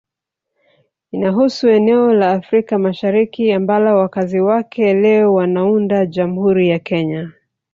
Inahusu 1.11 1.69
eneo 1.69 2.13
la 2.13 2.31
Afrika 2.31 2.79
Mashariki 2.79 3.51
ambalo 3.51 3.97
wakazi 3.97 4.39
wake 4.39 4.93
leo 4.93 5.33
wanaunda 5.33 6.05
Jamhuri 6.05 6.69
ya 6.69 6.79
Kenya 6.79 7.31